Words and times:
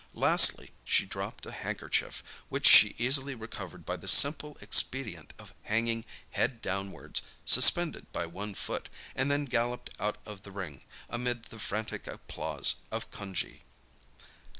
Lastly, 0.15 0.71
she 0.83 1.05
dropped 1.05 1.45
a 1.45 1.51
handkerchief, 1.51 2.23
which 2.49 2.65
she 2.67 2.95
easily 2.97 3.35
recovered 3.35 3.85
by 3.85 3.95
the 3.97 4.07
simple 4.07 4.57
expedient 4.59 5.31
of 5.37 5.53
hanging 5.65 6.05
head 6.31 6.59
downwards, 6.59 7.21
suspended 7.45 8.11
by 8.11 8.25
one 8.25 8.55
foot, 8.55 8.89
and 9.15 9.29
then 9.29 9.45
galloped 9.45 9.91
out 9.99 10.17
of 10.25 10.41
the 10.41 10.51
ring, 10.51 10.81
amid 11.07 11.43
the 11.43 11.59
frantic 11.59 12.07
applause 12.07 12.77
of 12.89 13.11
Cunjee. 13.11 13.61